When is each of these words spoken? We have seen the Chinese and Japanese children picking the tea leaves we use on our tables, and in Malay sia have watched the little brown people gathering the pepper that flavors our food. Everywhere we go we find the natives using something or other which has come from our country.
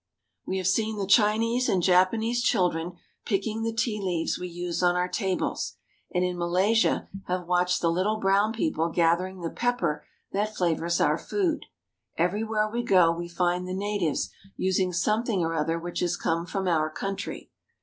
We 0.47 0.57
have 0.57 0.65
seen 0.65 0.97
the 0.97 1.05
Chinese 1.05 1.69
and 1.69 1.83
Japanese 1.83 2.41
children 2.41 2.93
picking 3.23 3.61
the 3.61 3.71
tea 3.71 4.01
leaves 4.01 4.39
we 4.39 4.47
use 4.47 4.81
on 4.81 4.95
our 4.95 5.07
tables, 5.07 5.75
and 6.11 6.25
in 6.25 6.39
Malay 6.39 6.73
sia 6.73 7.07
have 7.27 7.45
watched 7.45 7.81
the 7.81 7.91
little 7.91 8.17
brown 8.17 8.51
people 8.51 8.89
gathering 8.89 9.41
the 9.41 9.51
pepper 9.51 10.03
that 10.31 10.55
flavors 10.55 10.99
our 10.99 11.19
food. 11.19 11.67
Everywhere 12.17 12.67
we 12.67 12.81
go 12.81 13.11
we 13.11 13.27
find 13.27 13.67
the 13.67 13.75
natives 13.75 14.31
using 14.57 14.91
something 14.91 15.41
or 15.43 15.53
other 15.53 15.77
which 15.77 15.99
has 15.99 16.17
come 16.17 16.47
from 16.47 16.67
our 16.67 16.89
country. 16.89 17.51